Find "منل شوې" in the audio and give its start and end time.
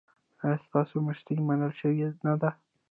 1.47-2.07